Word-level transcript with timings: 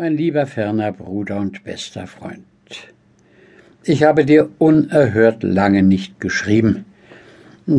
Mein 0.00 0.16
lieber 0.16 0.46
ferner 0.46 0.92
Bruder 0.92 1.40
und 1.40 1.64
bester 1.64 2.06
Freund, 2.06 2.44
ich 3.82 4.04
habe 4.04 4.24
dir 4.24 4.48
unerhört 4.58 5.42
lange 5.42 5.82
nicht 5.82 6.20
geschrieben. 6.20 6.84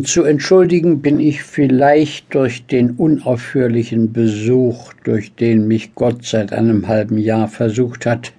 Zu 0.04 0.24
entschuldigen 0.24 1.00
bin 1.00 1.18
ich 1.18 1.42
vielleicht 1.42 2.34
durch 2.34 2.66
den 2.66 2.90
unaufhörlichen 2.90 4.12
Besuch, 4.12 4.92
durch 5.02 5.34
den 5.34 5.66
mich 5.66 5.94
Gott 5.94 6.26
seit 6.26 6.52
einem 6.52 6.88
halben 6.88 7.16
Jahr 7.16 7.48
versucht 7.48 8.04
hat. 8.04 8.34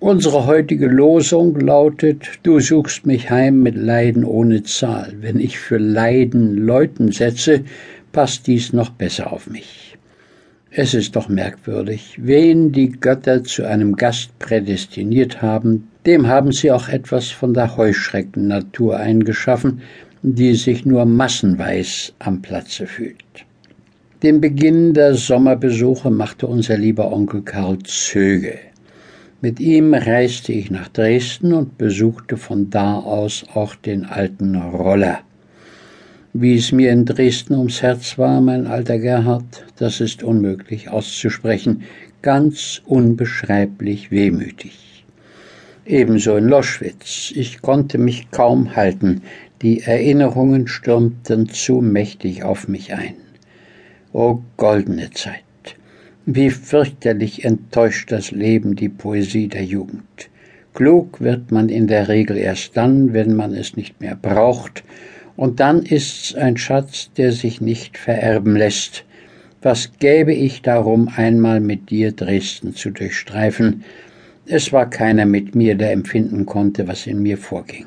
Unsere 0.00 0.46
heutige 0.46 0.86
Losung 0.86 1.60
lautet, 1.60 2.38
du 2.44 2.60
suchst 2.60 3.04
mich 3.04 3.28
heim 3.28 3.62
mit 3.62 3.76
Leiden 3.76 4.24
ohne 4.24 4.62
Zahl. 4.62 5.12
Wenn 5.20 5.38
ich 5.38 5.58
für 5.58 5.76
Leiden 5.76 6.56
Leuten 6.56 7.12
setze, 7.12 7.62
passt 8.12 8.46
dies 8.46 8.72
noch 8.72 8.88
besser 8.88 9.34
auf 9.34 9.50
mich. 9.50 9.95
Es 10.70 10.94
ist 10.94 11.14
doch 11.16 11.28
merkwürdig, 11.28 12.18
wen 12.20 12.72
die 12.72 12.90
Götter 12.90 13.44
zu 13.44 13.64
einem 13.64 13.94
Gast 13.94 14.36
prädestiniert 14.38 15.40
haben, 15.40 15.88
dem 16.04 16.26
haben 16.26 16.52
sie 16.52 16.72
auch 16.72 16.88
etwas 16.88 17.30
von 17.30 17.54
der 17.54 17.76
Heuschreckennatur 17.76 18.96
eingeschaffen, 18.96 19.80
die 20.22 20.54
sich 20.54 20.84
nur 20.84 21.04
massenweis 21.04 22.12
am 22.18 22.42
Platze 22.42 22.86
fühlt. 22.86 23.16
Den 24.22 24.40
Beginn 24.40 24.92
der 24.92 25.14
Sommerbesuche 25.14 26.10
machte 26.10 26.46
unser 26.46 26.76
lieber 26.76 27.12
Onkel 27.12 27.42
Karl 27.42 27.78
Zöge. 27.84 28.58
Mit 29.40 29.60
ihm 29.60 29.94
reiste 29.94 30.52
ich 30.52 30.70
nach 30.70 30.88
Dresden 30.88 31.52
und 31.52 31.78
besuchte 31.78 32.36
von 32.36 32.70
da 32.70 32.94
aus 32.98 33.44
auch 33.54 33.74
den 33.76 34.04
alten 34.04 34.56
Roller. 34.56 35.20
Wie 36.38 36.56
es 36.56 36.70
mir 36.70 36.92
in 36.92 37.06
Dresden 37.06 37.54
ums 37.54 37.80
Herz 37.80 38.18
war, 38.18 38.42
mein 38.42 38.66
alter 38.66 38.98
Gerhard, 38.98 39.64
das 39.76 40.02
ist 40.02 40.22
unmöglich 40.22 40.90
auszusprechen, 40.90 41.84
ganz 42.20 42.82
unbeschreiblich 42.84 44.10
wehmütig. 44.10 45.06
Ebenso 45.86 46.36
in 46.36 46.44
Loschwitz, 46.44 47.32
ich 47.34 47.62
konnte 47.62 47.96
mich 47.96 48.30
kaum 48.32 48.76
halten, 48.76 49.22
die 49.62 49.80
Erinnerungen 49.80 50.68
stürmten 50.68 51.48
zu 51.48 51.80
mächtig 51.80 52.42
auf 52.42 52.68
mich 52.68 52.92
ein. 52.92 53.14
O 54.12 54.42
goldene 54.58 55.10
Zeit, 55.12 55.40
wie 56.26 56.50
fürchterlich 56.50 57.46
enttäuscht 57.46 58.12
das 58.12 58.30
Leben 58.30 58.76
die 58.76 58.90
Poesie 58.90 59.48
der 59.48 59.64
Jugend. 59.64 60.28
Klug 60.74 61.18
wird 61.22 61.50
man 61.50 61.70
in 61.70 61.86
der 61.86 62.08
Regel 62.08 62.36
erst 62.36 62.76
dann, 62.76 63.14
wenn 63.14 63.34
man 63.34 63.54
es 63.54 63.74
nicht 63.74 64.02
mehr 64.02 64.16
braucht 64.20 64.84
und 65.36 65.60
dann 65.60 65.82
ist's 65.82 66.34
ein 66.34 66.56
Schatz, 66.56 67.10
der 67.16 67.32
sich 67.32 67.60
nicht 67.60 67.98
vererben 67.98 68.56
lässt. 68.56 69.04
Was 69.62 69.90
gäbe 69.98 70.32
ich 70.32 70.62
darum, 70.62 71.08
einmal 71.14 71.60
mit 71.60 71.90
dir 71.90 72.12
Dresden 72.12 72.74
zu 72.74 72.90
durchstreifen? 72.90 73.84
Es 74.46 74.72
war 74.72 74.88
keiner 74.88 75.26
mit 75.26 75.54
mir, 75.54 75.74
der 75.74 75.92
empfinden 75.92 76.46
konnte, 76.46 76.86
was 76.86 77.06
in 77.06 77.22
mir 77.22 77.36
vorging. 77.36 77.86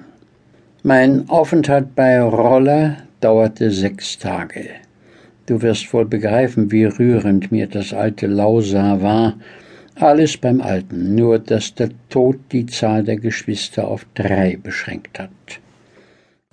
Mein 0.83 1.29
Aufenthalt 1.29 1.95
bei 1.95 2.21
Roller 2.21 2.97
dauerte 3.21 3.71
sechs 3.71 4.17
Tage. 4.17 4.65
Du 5.45 5.61
wirst 5.61 5.91
wohl 5.93 6.05
begreifen, 6.05 6.71
wie 6.71 6.85
rührend 6.85 7.51
mir 7.51 7.67
das 7.67 7.93
alte 7.93 8.27
Lausa 8.27 9.01
war. 9.01 9.39
Alles 9.95 10.37
beim 10.37 10.61
Alten, 10.61 11.15
nur 11.15 11.39
dass 11.39 11.73
der 11.75 11.89
Tod 12.09 12.37
die 12.51 12.65
Zahl 12.65 13.03
der 13.03 13.17
Geschwister 13.17 13.87
auf 13.87 14.05
drei 14.13 14.57
beschränkt 14.61 15.19
hat. 15.19 15.29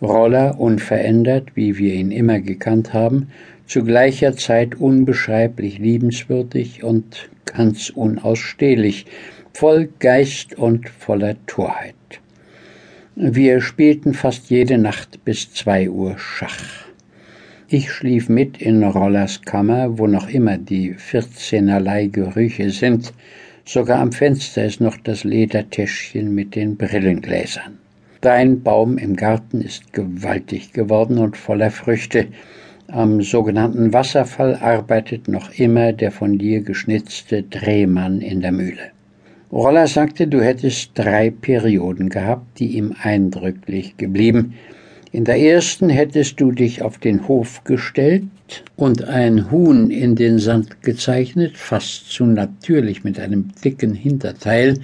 Roller 0.02 0.60
unverändert, 0.60 1.52
wie 1.54 1.78
wir 1.78 1.94
ihn 1.94 2.10
immer 2.10 2.38
gekannt 2.40 2.92
haben, 2.92 3.28
zu 3.66 3.82
gleicher 3.82 4.36
Zeit 4.36 4.74
unbeschreiblich 4.74 5.78
liebenswürdig 5.78 6.84
und 6.84 7.30
ganz 7.46 7.88
unausstehlich, 7.88 9.06
voll 9.54 9.88
Geist 9.98 10.58
und 10.58 10.90
voller 10.90 11.36
Torheit. 11.46 11.94
Wir 13.14 13.62
spielten 13.62 14.12
fast 14.12 14.50
jede 14.50 14.76
Nacht 14.76 15.24
bis 15.24 15.54
zwei 15.54 15.88
Uhr 15.88 16.18
Schach. 16.18 16.84
Ich 17.66 17.90
schlief 17.90 18.28
mit 18.28 18.60
in 18.60 18.84
Rollers 18.84 19.40
Kammer, 19.40 19.98
wo 19.98 20.06
noch 20.06 20.28
immer 20.28 20.58
die 20.58 20.92
vierzehnerlei 20.92 22.08
Gerüche 22.08 22.68
sind, 22.68 23.14
sogar 23.64 24.00
am 24.00 24.12
Fenster 24.12 24.66
ist 24.66 24.82
noch 24.82 24.98
das 24.98 25.24
Ledertäschchen 25.24 26.34
mit 26.34 26.54
den 26.54 26.76
Brillengläsern. 26.76 27.85
Dein 28.20 28.62
Baum 28.62 28.96
im 28.96 29.14
Garten 29.14 29.60
ist 29.60 29.92
gewaltig 29.92 30.72
geworden 30.72 31.18
und 31.18 31.36
voller 31.36 31.70
Früchte. 31.70 32.26
Am 32.88 33.20
sogenannten 33.20 33.92
Wasserfall 33.92 34.54
arbeitet 34.54 35.28
noch 35.28 35.50
immer 35.58 35.92
der 35.92 36.12
von 36.12 36.38
dir 36.38 36.62
geschnitzte 36.62 37.42
Drehmann 37.42 38.20
in 38.20 38.40
der 38.40 38.52
Mühle. 38.52 38.92
Roller 39.52 39.86
sagte, 39.86 40.26
du 40.26 40.40
hättest 40.40 40.92
drei 40.94 41.30
Perioden 41.30 42.08
gehabt, 42.08 42.58
die 42.58 42.76
ihm 42.76 42.94
eindrücklich 43.00 43.96
geblieben. 43.96 44.54
In 45.12 45.24
der 45.24 45.38
ersten 45.38 45.88
hättest 45.88 46.40
du 46.40 46.52
dich 46.52 46.82
auf 46.82 46.98
den 46.98 47.28
Hof 47.28 47.64
gestellt 47.64 48.24
und 48.76 49.04
ein 49.04 49.50
Huhn 49.50 49.90
in 49.90 50.16
den 50.16 50.38
Sand 50.38 50.82
gezeichnet, 50.82 51.56
fast 51.56 52.10
zu 52.10 52.24
natürlich 52.24 53.04
mit 53.04 53.20
einem 53.20 53.48
dicken 53.64 53.94
Hinterteil, 53.94 54.78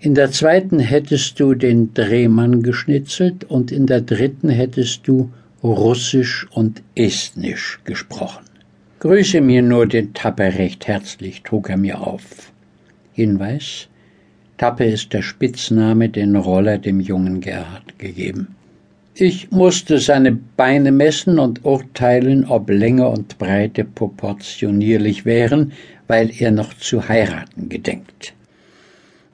in 0.00 0.14
der 0.14 0.30
zweiten 0.30 0.78
hättest 0.78 1.40
du 1.40 1.54
den 1.54 1.92
Drehmann 1.94 2.62
geschnitzelt 2.62 3.44
und 3.44 3.72
in 3.72 3.86
der 3.86 4.00
dritten 4.00 4.48
hättest 4.48 5.08
du 5.08 5.30
Russisch 5.62 6.46
und 6.52 6.82
Estnisch 6.94 7.80
gesprochen. 7.84 8.44
Grüße 9.00 9.40
mir 9.40 9.62
nur 9.62 9.86
den 9.86 10.14
Tappe 10.14 10.44
recht 10.44 10.86
herzlich, 10.86 11.42
trug 11.42 11.70
er 11.70 11.76
mir 11.76 12.00
auf. 12.00 12.52
Hinweis 13.12 13.88
Tappe 14.56 14.84
ist 14.84 15.12
der 15.12 15.22
Spitzname, 15.22 16.08
den 16.08 16.34
Roller 16.34 16.78
dem 16.78 17.00
jungen 17.00 17.40
Gerhard 17.40 17.98
gegeben. 17.98 18.56
Ich 19.14 19.50
musste 19.50 19.98
seine 19.98 20.32
Beine 20.32 20.92
messen 20.92 21.38
und 21.40 21.64
urteilen, 21.64 22.44
ob 22.44 22.70
Länge 22.70 23.08
und 23.08 23.38
Breite 23.38 23.84
proportionierlich 23.84 25.24
wären, 25.24 25.72
weil 26.06 26.30
er 26.36 26.52
noch 26.52 26.74
zu 26.74 27.08
heiraten 27.08 27.68
gedenkt. 27.68 28.34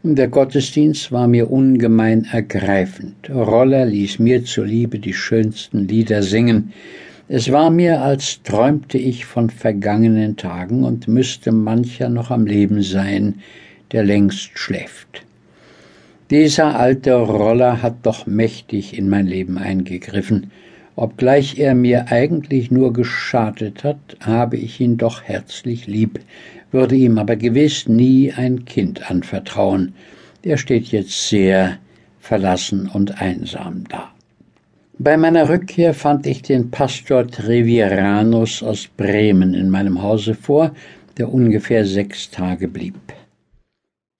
Der 0.07 0.29
Gottesdienst 0.29 1.13
war 1.13 1.27
mir 1.27 1.51
ungemein 1.51 2.27
ergreifend. 2.31 3.31
Roller 3.31 3.87
ließ 3.87 4.19
mir 4.19 4.45
zuliebe 4.45 4.99
die 4.99 5.15
schönsten 5.15 5.89
Lieder 5.89 6.23
singen. 6.23 6.75
Es 7.27 7.51
war 7.51 7.71
mir, 7.71 8.03
als 8.03 8.43
träumte 8.43 8.99
ich 8.99 9.25
von 9.25 9.49
vergangenen 9.49 10.37
Tagen 10.37 10.85
und 10.85 11.09
müsste 11.09 11.53
mancher 11.53 12.11
noch 12.11 12.31
am 12.31 12.45
Leben 12.45 12.83
sein, 12.83 13.37
der 13.93 14.05
längst 14.05 14.59
schläft. 14.59 15.25
Dieser 16.29 16.79
alte 16.79 17.15
Roller 17.15 17.81
hat 17.81 17.95
doch 18.03 18.27
mächtig 18.27 18.99
in 18.99 19.09
mein 19.09 19.27
Leben 19.27 19.57
eingegriffen. 19.57 20.51
Obgleich 20.97 21.59
er 21.59 21.75
mir 21.75 22.13
eigentlich 22.13 22.71
nur 22.71 22.93
geschadet 22.93 23.85
hat, 23.85 24.19
habe 24.21 24.59
ich 24.59 24.81
ihn 24.81 24.99
doch 24.99 25.23
herzlich 25.23 25.87
lieb, 25.87 26.21
würde 26.75 26.97
ihm 26.97 27.19
aber 27.19 27.37
gewiss 27.37 27.89
nie 27.89 28.33
ein 28.33 28.65
Kind 28.65 29.11
anvertrauen. 29.11 29.95
Der 30.43 30.57
steht 30.59 30.89
jetzt 30.89 31.29
sehr 31.29 31.79
verlassen 32.19 32.91
und 32.93 33.23
einsam 33.23 33.85
da. 33.89 34.11
Bei 34.99 35.17
meiner 35.17 35.49
Rückkehr 35.49 35.95
fand 35.95 36.27
ich 36.27 36.43
den 36.43 36.71
Pastor 36.71 37.27
Treviranus 37.27 38.63
aus 38.63 38.89
Bremen 38.89 39.55
in 39.55 39.71
meinem 39.71 40.03
Hause 40.03 40.35
vor, 40.35 40.75
der 41.17 41.33
ungefähr 41.33 41.87
sechs 41.87 42.31
Tage 42.31 42.69
blieb. 42.69 42.95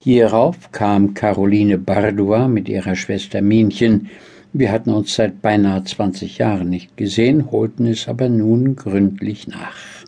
Hierauf 0.01 0.71
kam 0.71 1.13
Caroline 1.13 1.77
Bardua 1.77 2.47
mit 2.47 2.69
ihrer 2.69 2.95
Schwester 2.95 3.41
Minchen. 3.41 4.09
Wir 4.53 4.71
hatten 4.71 4.91
uns 4.91 5.15
seit 5.15 5.41
beinahe 5.41 5.83
zwanzig 5.83 6.37
Jahren 6.37 6.69
nicht 6.69 6.95
gesehen, 6.95 7.51
holten 7.51 7.85
es 7.85 8.07
aber 8.07 8.29
nun 8.29 8.75
gründlich 8.75 9.47
nach. 9.47 10.04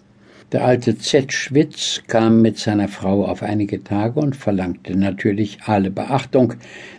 Der 0.54 0.64
alte 0.64 0.98
Zetschwitz 0.98 2.04
kam 2.08 2.42
mit 2.42 2.58
seiner 2.58 2.88
Frau 2.88 3.26
auf 3.26 3.44
einige 3.44 3.84
Tage 3.84 4.18
und 4.22 4.34
verlangte 4.34 4.96
natürlich 4.96 5.60
alle 5.66 5.92
Beachtung. 5.92 6.54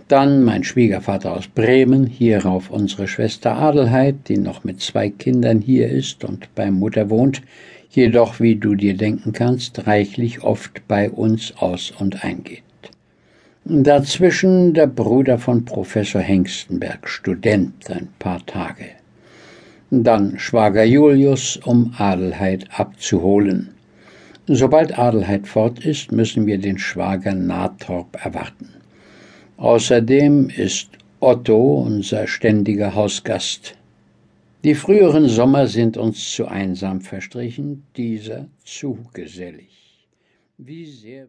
Dann 0.07 0.45
mein 0.45 0.65
Schwiegervater 0.65 1.35
aus 1.35 1.49
Bremen, 1.49 2.07
hierauf 2.07 2.69
unsere 2.69 3.09
Schwester 3.09 3.57
Adelheid, 3.57 4.17
die 4.29 4.37
noch 4.37 4.65
mit 4.65 4.83
zwei 4.83 5.09
Kindern 5.09 5.63
hier 5.63 5.89
ist 5.89 6.25
und 6.25 6.55
bei 6.55 6.71
Mutter 6.71 7.09
wohnt, 7.09 7.41
jedoch, 7.89 8.39
wie 8.39 8.57
du 8.57 8.75
dir 8.75 8.95
denken 8.95 9.33
kannst, 9.33 9.87
reichlich 9.87 10.43
oft 10.43 10.87
bei 10.87 11.09
uns 11.09 11.55
aus 11.57 11.91
und 11.99 12.23
eingeht. 12.23 12.63
Dazwischen 13.65 14.75
der 14.75 14.89
Bruder 14.89 15.39
von 15.39 15.65
Professor 15.65 16.21
Hengstenberg, 16.21 17.09
Student, 17.09 17.91
ein 17.91 18.09
paar 18.19 18.45
Tage 18.45 18.98
dann 19.91 20.39
Schwager 20.39 20.85
Julius, 20.85 21.57
um 21.65 21.95
Adelheid 21.97 22.67
abzuholen. 22.79 23.75
Sobald 24.47 24.99
Adelheid 24.99 25.47
fort 25.47 25.85
ist, 25.85 26.13
müssen 26.13 26.47
wir 26.47 26.59
den 26.59 26.79
Schwager 26.79 27.35
Nathorp 27.35 28.17
erwarten. 28.25 28.71
Außerdem 29.57 30.51
ist 30.51 30.91
Otto 31.21 31.83
unser 31.83 32.27
ständiger 32.27 32.95
Hausgast. 32.95 33.75
Die 34.65 34.75
früheren 34.75 35.29
Sommer 35.29 35.67
sind 35.67 35.97
uns 35.97 36.33
zu 36.33 36.47
einsam 36.47 37.01
verstrichen, 37.01 37.85
dieser 37.97 38.49
zu 38.65 38.99
gesellig. 39.13 40.07
Wie 40.59 40.87
sehr 40.87 41.27